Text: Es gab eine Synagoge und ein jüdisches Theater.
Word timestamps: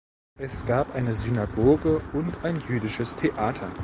Es 0.39 0.65
gab 0.65 0.95
eine 0.95 1.13
Synagoge 1.13 2.01
und 2.13 2.33
ein 2.43 2.59
jüdisches 2.67 3.15
Theater. 3.17 3.69